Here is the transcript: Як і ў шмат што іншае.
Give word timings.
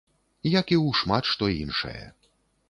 Як 0.59 0.65
і 0.75 0.77
ў 0.85 1.01
шмат 1.01 1.23
што 1.33 1.51
іншае. 1.61 2.01